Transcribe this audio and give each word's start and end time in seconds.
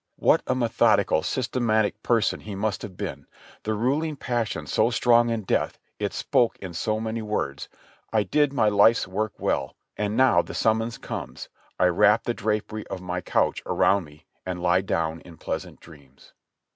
What 0.15 0.41
a 0.47 0.55
methodical, 0.55 1.21
sys 1.21 1.47
tematic 1.51 1.93
person 2.01 2.39
he 2.39 2.55
must 2.55 2.81
have 2.81 2.97
been;. 2.97 3.27
the 3.61 3.75
ruling 3.75 4.15
passion 4.15 4.65
so 4.65 4.89
strong 4.89 5.29
in 5.29 5.43
death, 5.43 5.77
it 5.99 6.11
spoke 6.11 6.57
in 6.57 6.73
so 6.73 6.99
many 6.99 7.21
words, 7.21 7.69
"I 8.11 8.23
did 8.23 8.51
my 8.51 8.67
life's 8.67 9.07
work 9.07 9.33
well, 9.37 9.75
and 9.95 10.17
now 10.17 10.41
the 10.41 10.55
summons 10.55 10.97
comes, 10.97 11.49
I 11.79 11.85
wrap 11.85 12.23
the 12.23 12.33
drapery 12.33 12.87
of 12.87 12.99
my 12.99 13.21
couch 13.21 13.61
around 13.67 14.05
me 14.05 14.25
and 14.43 14.59
lie 14.59 14.81
down 14.81 15.19
to 15.19 15.37
pleasant 15.37 15.79
dreams." 15.79 16.33